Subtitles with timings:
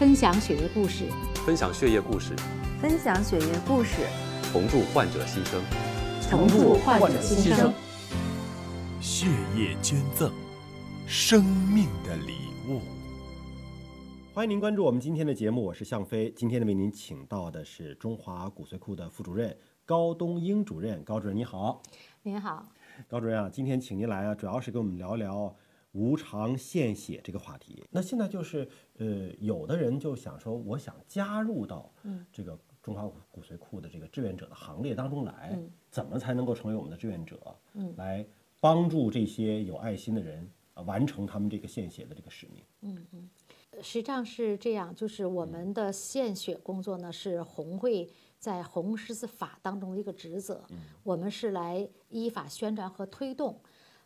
[0.00, 1.04] 分享血液故事，
[1.44, 2.34] 分享血液故事，
[2.80, 4.00] 分享血液故事，
[4.50, 5.62] 重铸患者新生。
[6.22, 7.70] 重铸患者新生。
[8.98, 10.32] 血液捐赠，
[11.06, 12.32] 生命的礼
[12.66, 12.80] 物。
[14.32, 16.32] 欢迎您关注我们今天的节目，我是向飞。
[16.34, 19.54] 今天呢，为您请到的是中华骨髓库的副主任
[19.84, 21.04] 高东英主任。
[21.04, 21.82] 高主任你好，
[22.22, 22.66] 您好，
[23.06, 25.54] 高主任啊，今天请您来啊，主要是跟我们聊聊
[25.92, 27.84] 无偿献血这个话题。
[27.90, 28.68] 那现在就是
[28.98, 31.92] 呃，有的人就想说，我想加入到
[32.32, 35.58] 这个中华骨髓库的这个志愿者的行列当中来，
[35.90, 37.38] 怎么才能够成为我们的志愿者？
[37.74, 38.26] 嗯，来
[38.60, 42.64] 帮助这些有爱心的人啊，完成他们这个献血的这个使命。
[42.82, 43.30] 嗯嗯
[43.82, 50.64] 实际上是这样，就是我们的献血工作呢，是红会在红十字法当中的一个职责，
[51.02, 53.58] 我们是来依法宣传和推动。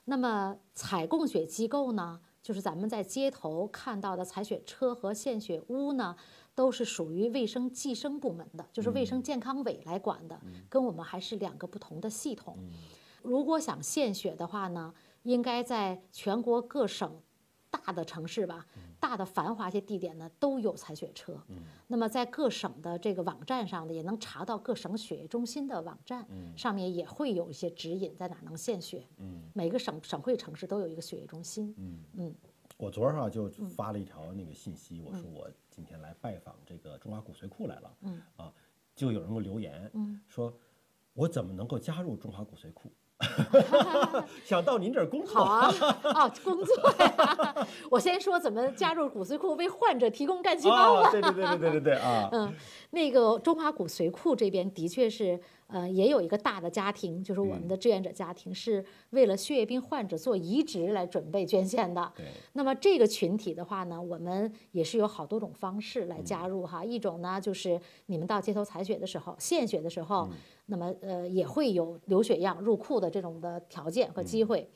[0.06, 6.14] 那么采供血机构呢，就是咱们在街头看到的采血车和献血屋呢，
[6.54, 10.38] 都是属于卫生计生部门的，就是卫生健康委来管的，
[10.68, 12.58] 跟我们还是两个不同的系统。
[13.22, 17.22] 如果想献血的话呢，应该在全国各省
[17.74, 18.64] 大的城市吧，
[19.00, 21.36] 大的繁华一些地点呢都有采血车。
[21.88, 29.04] 那么在各省的这个网站上呢，也能查到各省血液中心的网站，上面也会有一些指引在哪能献血。
[29.52, 31.74] 每个省省会城市都有一个血液中心。
[32.14, 32.34] 嗯。
[32.76, 38.22] 我昨儿啊就发了一条那个信息，我说我今天来拜访这个中华骨髓库来了，嗯。
[38.36, 38.52] 啊，
[38.94, 40.52] 就有人给我留言，嗯，说
[41.12, 42.90] 我怎么能够加入中华骨髓库？
[44.44, 47.66] 想到您这儿工作，好啊，哦，工作呀！
[47.90, 51.08] 我先说怎么加入骨髓库，为患者提供干细胞吧。
[51.08, 52.54] 啊，对对对对对对对啊，嗯，
[52.90, 62.12] 那个中华骨髓库这边的确是，呃，也有一个大的家庭，就是我们的志愿者家庭，是为了血液病患者做移植来准备捐献的。
[62.16, 66.84] 对那么这个群体的话呢，我们也是有好多种方式来加入哈。
[66.84, 70.28] 一种呢，就是你们到街头采血的时候，献血的时候，
[70.66, 74.70] 那么呃也会有留血样入库的这种的条件和机会。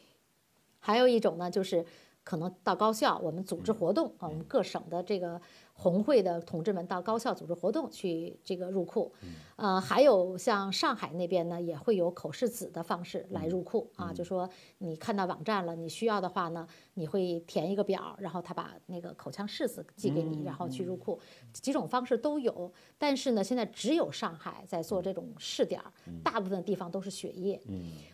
[0.79, 1.85] 还有一种呢，就是
[2.23, 5.41] 可能到高校，我们组织活动啊，我们各省的这个
[5.81, 9.15] 红会的同志们到高校组织活动去这个入库，
[9.55, 21.17] 呃，还有像上海那边呢，也会有口试子的方式来入库啊，就说你看到网站了，你需要的话呢，你会填一个表，然后他把那个口腔试子寄给你，然后去入库，
[21.53, 22.73] 几种方式都有。
[22.99, 25.81] 但是呢，现在只有上海在做这种试点，
[26.25, 27.61] 大部分地方都是血液。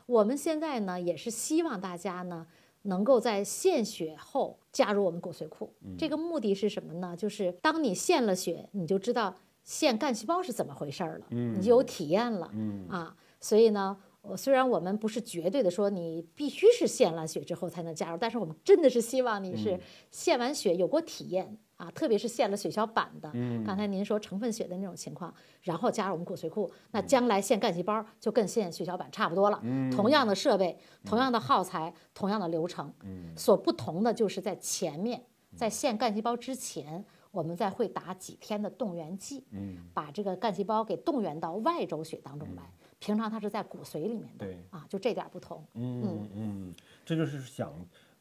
[0.04, 2.46] 我们现在呢，也是希望大家呢，
[2.84, 5.70] 能够在献血后加入我们骨髓库。
[5.98, 7.14] 这个目的是什么呢？
[7.14, 12.50] 就是当你献了血，你就知道献干细胞是怎么回事儿了，你就有体验了。
[12.88, 13.96] 啊，所以呢。
[14.26, 19.78] 呃虽然我们不是绝对的说你必须是献完血之后才能加入，但是我们真的是希望你是
[20.10, 23.30] 献完血有过体验啊，特别是献了血小板的，
[23.66, 32.92] 刚才您说成分血的那种情况，然后加入我们骨髓库，那将来献干细胞就跟献血小板差不多了，同样的设备，同样的耗材，同样的流程，
[33.36, 35.24] 所不同的就是在前面，
[35.56, 37.04] 在献干细胞之前。
[37.34, 39.44] 我们再会打几天的动员剂，
[39.92, 42.62] 把这个干细胞给动员到外周血当中来。
[43.00, 45.66] 平常它是在骨髓里面的对啊，就这点儿不同。
[45.74, 46.74] 嗯嗯，
[47.04, 47.72] 这就是想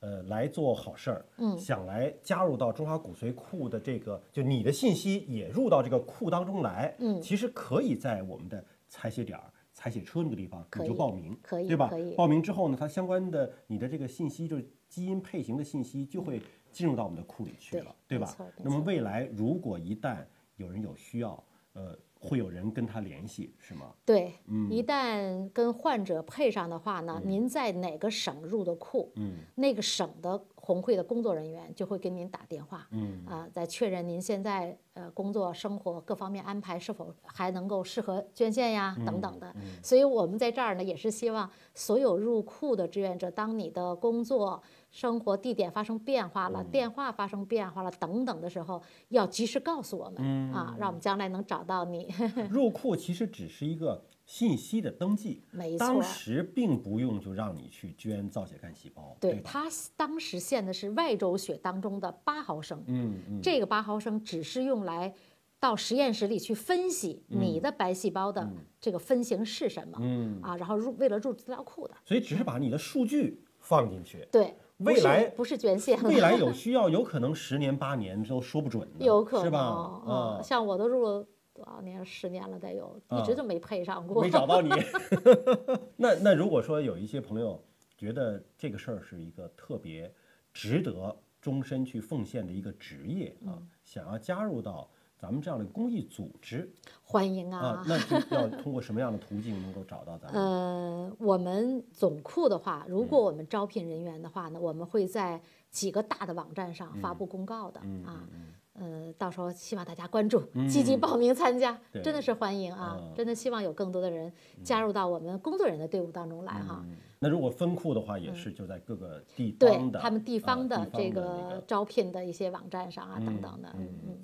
[0.04, 9.46] 呃来做好事儿，嗯，想来加入到中华骨髓库的这个，就你的信息也入到这个库当中来，嗯，其实可以在我们的采血点儿。
[9.76, 12.14] 采血车那个地方你就报名，可以？
[12.16, 16.40] 报名之后呢，它相关的你的这个信息，就是基因配型的信息，就会
[16.72, 18.38] 进入到我们的库里去了，对吧？
[18.64, 20.18] 那么未来如果一旦
[20.58, 21.44] 有人有需要，
[21.74, 23.94] 呃，会有人跟他联系，是吗？
[24.06, 24.34] 对，
[24.70, 29.40] 一旦跟患者配上的话呢，您在哪个省入的库，嗯。
[29.56, 39.54] 那个省的红会的工作人员就会给您打电话，嗯啊，在确认您现在呃工作、生活各方面安排是否还能够适合捐献呀等等的。
[39.84, 52.08] 所以我们在这儿呢，也是希望所有入库的志愿者，当你的工作、生活地点发生变化了，电话发生变化了等等的时候，要及时告诉我们、啊，让我们将来能找到你。
[52.50, 55.80] 入库其实只是一个信息的登记，没错。
[55.80, 59.18] 当错时并不用就让你去捐造血干细胞，吧？
[59.20, 59.66] 对他
[59.96, 65.14] 当时献的是外周血当中的八毫升，嗯嗯，这个八毫升只是用来
[65.60, 68.50] 到实验室里去分析你的白细胞的
[68.80, 70.40] 这个分型是什么，嗯。
[70.42, 80.02] 啊，然后入为了入资料库的，所以只是把你的数据放进去，对，未来不是捐献，未来有需要，有可能十年八年都说不准，有可能是吧？
[80.06, 81.28] 嗯，嗯，像我都入了
[81.64, 84.70] 多少年，十年了得有，一直嗯就没配上过，没找到你。
[85.96, 87.64] 那那如果说有一些朋友
[87.98, 90.14] 觉得这个事儿是一个特别
[90.54, 96.70] 值得终身去奉献的一个职业啊，想要加入到咱们这样的公益组织
[97.02, 100.42] 欢迎啊啊，那是要通过什么样的途径能够找到咱们？
[100.44, 108.28] 呃，我们总库的话，如果我们招聘人员的话呢，我们会在几个大的网站上发布公告的、啊。
[108.74, 112.98] 呃，到时候希望大家关注，积极报名参加，对真的是欢迎啊！
[113.00, 114.32] 嗯真的希望有更多的人
[114.64, 116.84] 加入到我们工作人员的队伍当中来哈。
[117.20, 124.18] 那如果分库的话，也是就在各个地方的他们地啊方的这个招聘的一些网站上啊，等等的，嗯嗯。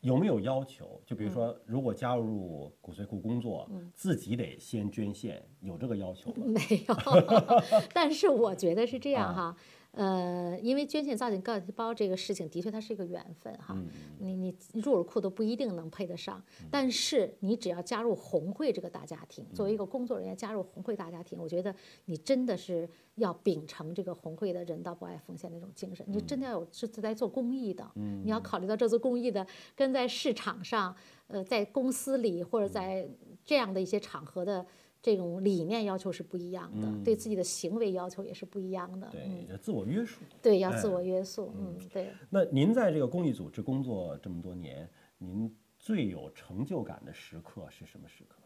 [0.00, 0.98] 有没有要求？
[1.04, 6.36] 就比如说，如果加入骨髓库工作，自己得先捐献，有这个要求吗？
[6.46, 6.94] 没有，
[7.92, 9.56] 但是我觉得是这啊样哈，
[9.92, 13.88] 呃，因为捐献造景干细胞这个事情的确它是一个缘分哈，嗯
[14.20, 29.44] 你你入了库都不一定能配得上，但是你只要加入红会这个大家庭，作为一个工作人员加入红会大家庭，我觉得你真的是要秉承这个红会的人道博爱奉献那种精神，你真的要有是在做公益的，你要考虑到这做公益的
[29.74, 30.94] 跟在市场上，
[31.26, 33.08] 呃，在公司里或者在
[33.44, 34.64] 这样的一些场合的。
[35.02, 39.08] 这种理念要求是不一样的，对自己的行为要求也是不一样的。
[39.10, 40.20] 对嗯，，要自我约束。
[40.42, 41.52] 对，要自我约束。
[41.56, 42.10] 嗯，对。
[42.28, 44.88] 那您在这个公益组织工作这么多年，
[45.18, 48.36] 您最有成就感的时刻是什么时刻？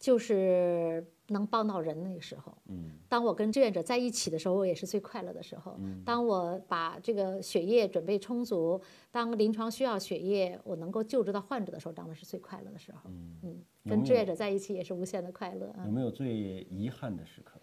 [0.00, 2.52] 就是能帮到人那个时候。
[2.66, 5.78] 嗯，当我跟志愿者在一起的时候，我也是最快乐的时候。
[6.04, 8.80] 当我把这个血液准备充足，
[9.12, 13.10] 当临床需要血液，我能够救治到患者的时候，当然是最快乐的时候。
[13.42, 15.72] 嗯，跟志愿者在一起也是无限的快乐。
[15.76, 16.34] 嗯有没有最
[16.70, 17.60] 遗憾的时刻？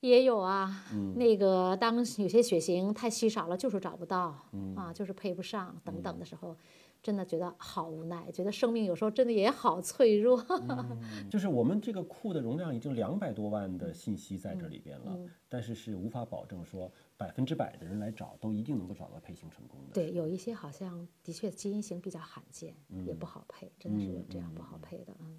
[0.00, 0.82] 也有啊，
[1.14, 4.34] 那个当有些血型太稀少了，就是找不到，
[4.74, 6.56] 啊，就是配不上等等的时候，
[7.02, 10.44] 真的觉得好无奈，觉得生命有时候真的也好脆弱。
[11.30, 19.94] 就是我们这个库的容量已经两百多万的信息在这里边了，嗯但是是无法保证说百分之百的人来找都一定能够找到配型成功的。
[19.94, 22.74] 对，有一些好像的确基因型比较罕见，
[23.04, 25.38] 也不好配，真的是有这样不好配的，嗯。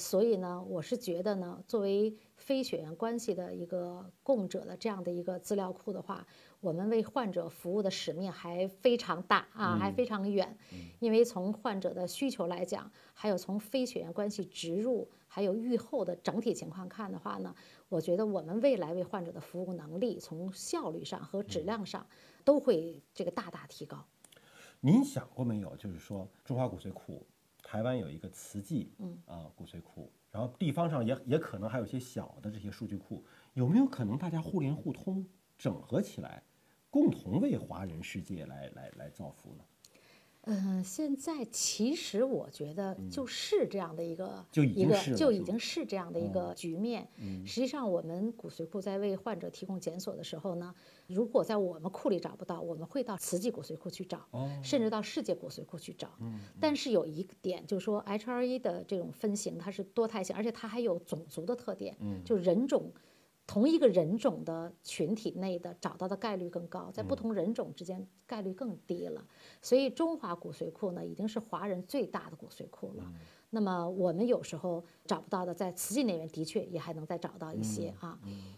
[0.00, 6.26] 所以呢，我是觉得呢，作为非血缘关系的一个供者的这样的一个资料库的话，
[6.60, 10.56] 我们为患者服务的使命还非常大啊，还非常远。
[11.00, 17.54] 因为从患者的需求来讲，还有从非血缘关系植入，还有预后的整体情况看的话呢，
[17.90, 22.06] 我觉得我们未来为患者的服务能力，从效率上和质量上
[22.42, 24.02] 都会这个大大提高。
[24.80, 25.76] 您想过没有？
[25.76, 27.26] 就是说，中华骨髓库，
[27.70, 33.24] 台湾有一个慈济，嗯啊骨髓库，然后地方上也也可能还有一些小的这些数据库，
[33.54, 35.24] 有没有可能大家互联互通，
[35.56, 36.42] 整合起来，
[36.90, 39.62] 共同为华人世界来来来造福呢？
[40.44, 47.06] 嗯，现在其实我觉得就是这样的一个、嗯就已一个经是就已经是这样的一个局面。
[47.44, 50.74] 实际上，我们骨髓库在为患者提供检索的时候呢，
[51.06, 54.26] 如果在我们库里找不到，我们会到慈济骨髓库去找，
[54.62, 56.10] 甚至到世界骨髓库去找。
[56.58, 62.90] 但是有一点，就是说 HRE 的这种分型它是多态性，而且它还有种族的特点，就人种。
[63.50, 69.26] 同一个人种的群体内的找到的概率更高，在不同人种之间概率更低了。
[69.60, 73.12] 所以中华骨髓库呢，已经是华人最大的骨髓库了。
[73.50, 78.16] 那么我们有时候找不到的，在慈济那边的确也还能再找到一些啊。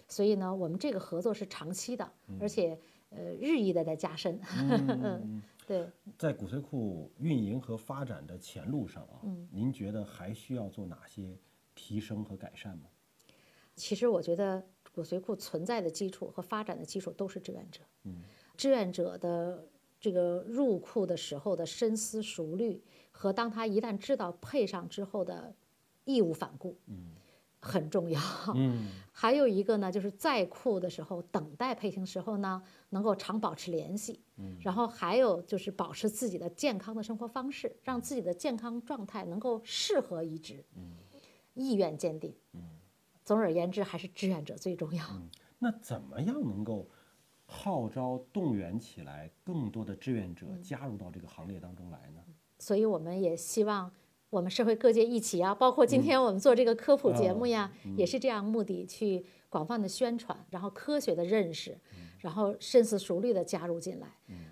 [0.09, 2.79] 所以呢，我们这个合作是长期的，而且
[3.09, 4.39] 呃日益的在加深。
[4.61, 5.89] 嗯，对。
[6.19, 11.35] 在骨髓库运营和发展的前路上啊，您觉得还需要做哪些
[11.75, 12.91] 提升和改善吗？
[13.75, 14.63] 其实我觉得
[14.95, 17.81] 骨髓库存在的基础和发展的基础都是志愿者。
[18.57, 19.67] 志愿者的
[20.01, 25.55] 这个入库的时候的深思熟虑，和当他一旦知道配上之后的
[26.05, 26.77] 义无反顾，
[27.61, 28.21] 很重要。
[29.13, 34.21] 还有一个呢，就是在库的时候等待配型时候呢，能够常保持联系。
[34.61, 40.65] 然后还有就是保持自己的健康的生活方式，让自己的健康状态能够适合移植，
[41.55, 42.35] 意愿坚定。
[43.25, 45.05] 总而言之，还是志愿者最重要。
[45.59, 46.89] 那怎么样能够
[47.47, 52.23] 号召动员起来更多的志愿者加入到这个行列当中来呢？
[52.59, 53.93] 所以我们也希望
[54.31, 61.79] 我们社会各界一起啊，包括今天我们做这个科普节目呀，也是这样目的去广泛的宣传，然后科学的认识，
[62.21, 64.09] 然后深思熟虑的加入进来。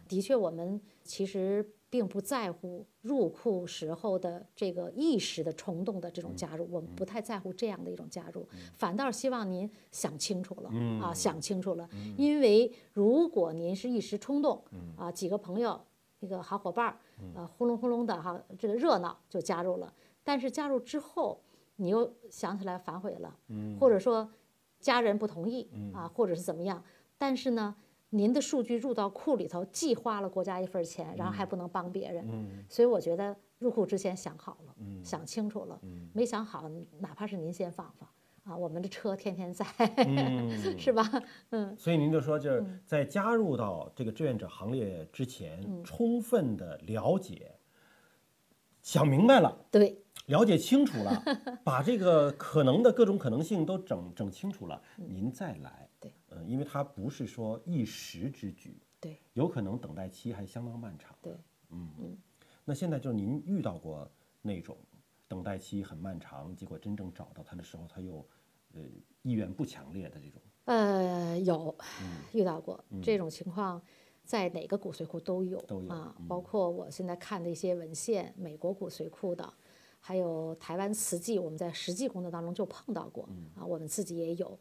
[0.07, 10.71] 的确，我们其实并不在乎入库时候的这个一时的冲动的这种加入，我们不太在乎这样的一种加入，反倒是希望您想清楚了
[11.03, 14.65] 啊，想清楚了，因为如果您是一时冲动
[14.97, 15.79] 啊，几个朋友。
[16.23, 16.99] 一个好伙伴儿，
[17.35, 19.91] 呃，轰隆轰隆的哈，这个热闹就加入了。
[20.23, 21.41] 但是加入之后，
[21.77, 23.35] 你又想起来反悔了，
[23.81, 24.31] 或者说
[24.79, 26.85] 家人不同意啊，或者是怎么样。
[27.17, 27.75] 但是呢，
[28.11, 32.65] 您的数据入到库里头，既花了国家一份钱，然后还不能帮别人，嗯。
[32.69, 35.05] 所以我觉得入库之前想好了，嗯。
[35.05, 36.09] 想清楚了，嗯。
[36.13, 38.09] 没想好，哪怕是您先放放
[38.45, 39.65] 啊，我们的车天天在，
[39.97, 40.51] 嗯。
[40.77, 41.09] 是吧？
[41.51, 45.85] 嗯，所以您就说，就是在加入到这个志愿者行列之前，嗯。
[45.85, 47.55] 充分的了解，
[48.83, 51.23] 想明白了，对，了解清楚了，
[51.63, 55.90] 把这个可能的各种可能性都整整清楚了，您再来。
[56.31, 61.15] 嗯因为它不是说一时之举，对，有可能等待期还相当漫长。
[61.23, 61.33] 对，
[61.71, 62.19] 嗯嗯
[62.65, 64.09] 那现在就是您遇到过
[64.43, 64.77] 那种
[65.27, 68.27] 等待期很漫长，结果真正找到他的时候，他又
[68.75, 68.81] 呃
[69.23, 70.41] 意愿不强烈的这种。
[70.65, 73.83] 呃，有嗯遇到过这种情况，
[74.25, 79.53] 在哪个骨髓库都有都有啊嗯，包括我现在看的一些文献，美国骨髓库的，
[79.99, 84.57] 还有台湾慈济，我们在实际工作当中就碰到过嗯啊，我们自己也有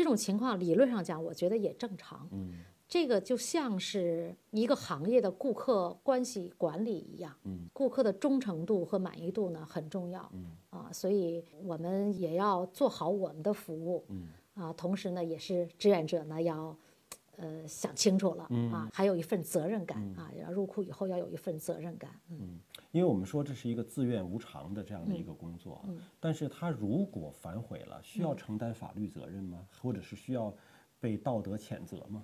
[0.00, 0.58] 这种情况。
[0.58, 2.26] 理论上讲，我觉得也正常。
[2.32, 2.54] 嗯
[2.88, 16.76] 这个就像是一个行业的顾客关系管理一样，嗯顾客的忠诚度和满意度呢很重要，嗯啊，所以我们也要做好我们的服务，嗯啊，同时呢，也是志愿者呢要，
[17.40, 22.60] 呃，想清楚了、嗯啊，还有一份责任感、啊，要入库以后要有一份责任感，嗯，
[22.92, 25.88] 因为我们说这是一个自愿无偿的这样的一个工作，啊
[26.20, 29.66] 但是他如果反悔了，需要承担法律责任吗？
[29.80, 30.54] 或者是需要
[31.00, 32.22] 被道德谴责吗？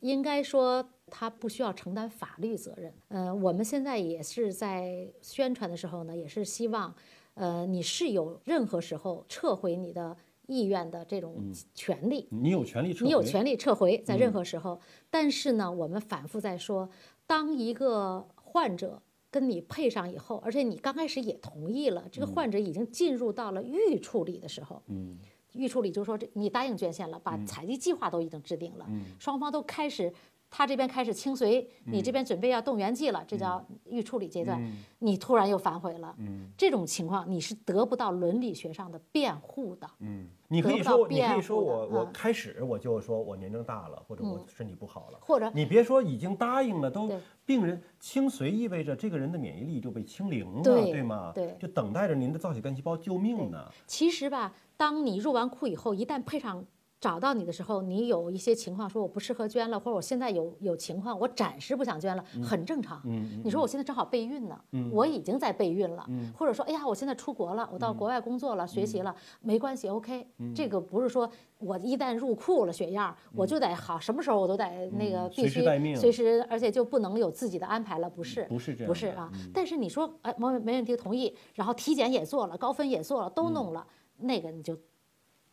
[0.00, 2.92] 应该说他不需要承担法律责任。
[3.08, 6.94] 呃，我们现在也是在宣传的时候呢，也是希望，
[7.32, 10.14] 呃，你是有任何时候撤回你的
[10.46, 12.28] 意愿的这种权利。
[12.30, 14.80] 你有权利撤回，你有权利撤回，在任何时候。
[15.10, 16.88] 但是呢，我们反复在说，
[17.26, 25.18] 当一个患者跟你配上以后，而且你刚开始也同意了，这个患者已经进入到了预处理的时候，嗯
[25.54, 28.86] 预处理就是说这你答应捐献了，把采集计划都已经制定了，
[29.18, 30.12] 双方都开始。
[30.56, 34.64] 他这边开始清随，你这边准备要动员剂了，这叫预处理阶段。
[35.00, 36.14] 你突然又反悔了，
[36.56, 39.90] 这种情况你是得不到伦理学上的辩护的。
[39.98, 47.10] 嗯，你可以说，你可以说我我嗯开始我就说我年龄大了，或者我身体不好了，或者你别说已经答应了，都
[47.44, 51.32] 病人清随意味着这个人的免疫力就被清零了，对吗？
[51.34, 53.68] 对就等待着您的造血干细胞救命呢。
[53.88, 56.64] 其实吧，当你入完库以后，一旦配上
[57.04, 62.98] 找到你的时候，你有一些情况说我不适合捐了，或者我现在有有情况，我暂时不想捐了，很正常。
[63.04, 64.58] 嗯你说我现在正好备孕呢，
[64.90, 70.26] 我已经在备孕了，或者说哎呀，我现在出国了，我到国外工作了、学习了，没关系，OK。
[70.54, 75.62] 这个不是说我一旦入库了血样，我就得好，什么时候我都得那个必须
[75.94, 78.44] 随时，而且就不能有自己的安排了，不是？
[78.44, 79.30] 不是这样不是啊。
[79.52, 83.86] 但是你说哎，没没问题，同意，然后体检也做了，高分也做了，都弄了，
[84.20, 84.74] 那个你就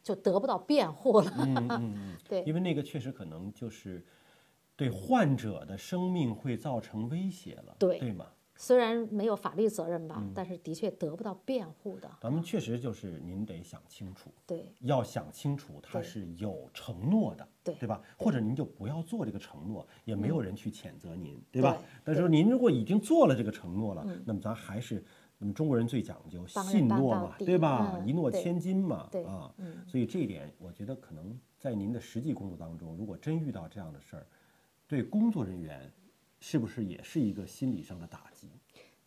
[0.03, 1.31] 就得不到辩护了。
[1.37, 4.03] 嗯嗯嗯， 对因为那个确实可能就是
[4.75, 8.27] 对患者的生命会造成威胁了，对对吗？
[8.57, 12.07] 虽然没有法律责任吧，嗯但是的确得不到辩护的。
[12.21, 17.99] 咱们确实就是您得想清楚，对要想清楚他是有承诺的，对对吧？
[18.17, 22.13] 或者您就不要做这个承诺，也没有人去谴责您，对吧对？
[22.13, 25.03] 但是您如果已经做了这个承诺了，那么咱还是，
[25.41, 27.97] 那么中国人最讲究信诺嘛，对吧？
[27.97, 34.27] 嗯一诺千金嘛，啊嗯，所以这一点我觉得可能在您的实际工作当中，如果真遇到这样的事儿，
[34.87, 35.91] 对工作人员
[36.39, 38.51] 是不是也是一个心理上的打击？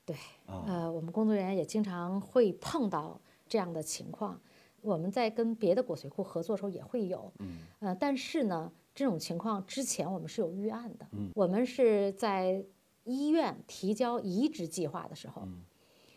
[0.05, 4.41] 对，啊呃，我们工作人员也经常会碰到这样的情况。
[4.81, 12.63] 我们在跟别的骨髓库合作的时候也会有，嗯，呃，但是呢，这种情况之前我们是有预案的，嗯我们是在
[13.05, 15.63] 医院提交移植计划的时候，嗯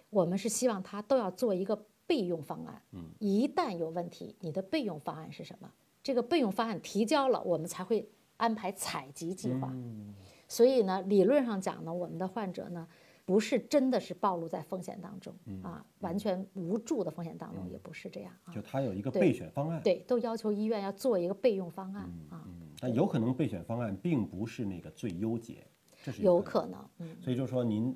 [0.09, 5.69] 我们是希望他都要做一个备用方案，嗯一旦有问题，你的备用方案是什么？
[6.01, 9.69] 这个备用方案提交了，我们才会安排采集计划。
[9.73, 10.13] 嗯
[10.49, 12.87] 所以呢，理论上讲呢，我们的患者呢，
[13.25, 18.61] 不是真的是暴露在风险当中、啊，完全无助的风险当中，也不是这样啊就。
[18.61, 25.67] 他有一个备选方案，对，都要求医院要做一个备用方案啊，嗯，但有可能备选方案并不是那个最优解，
[26.01, 27.93] 这是有可可能，嗯，所以就是说，您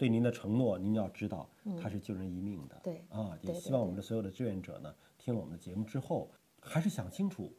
[0.00, 1.46] 对您的承诺，您要知道，
[1.78, 2.80] 它是救人一命的。
[2.82, 7.52] 对啊，也对对希望我们的所有的志愿者呢，听了我们的节目之后，还是想清楚，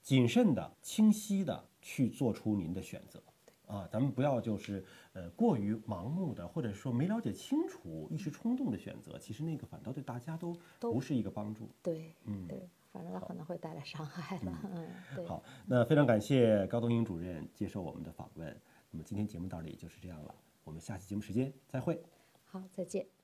[0.00, 3.22] 谨慎的、清晰的去做出您的选择。
[3.66, 4.82] 啊，咱们不要就是
[5.12, 11.68] 呃过于盲目的，或者说没了解清楚、一时冲动的选择，其实那个反倒对大家都都不是一个帮助。
[11.82, 15.26] 对，嗯对，反正它可能会带来伤害了，嗯，对。
[15.26, 18.58] 好，那非常感谢高东英主任接受我们的访问。
[18.90, 20.34] 那么今天节目到这里就是这样了，
[20.68, 21.98] 我们下期节目时间再会。
[22.44, 23.17] 好，再见。